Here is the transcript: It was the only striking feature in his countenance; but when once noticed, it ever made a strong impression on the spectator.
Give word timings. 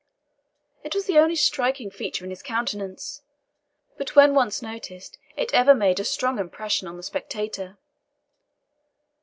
It 0.83 0.95
was 0.95 1.05
the 1.05 1.19
only 1.19 1.35
striking 1.35 1.91
feature 1.91 2.23
in 2.25 2.31
his 2.31 2.41
countenance; 2.41 3.21
but 3.99 4.15
when 4.15 4.33
once 4.33 4.59
noticed, 4.59 5.19
it 5.37 5.53
ever 5.53 5.75
made 5.75 5.99
a 5.99 6.03
strong 6.03 6.39
impression 6.39 6.87
on 6.87 6.97
the 6.97 7.03
spectator. 7.03 7.77